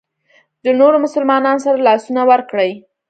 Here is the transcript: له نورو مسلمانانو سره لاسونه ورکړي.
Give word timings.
له 0.65 0.71
نورو 0.79 0.97
مسلمانانو 1.05 1.63
سره 1.65 1.83
لاسونه 1.87 2.21
ورکړي. 2.31 2.71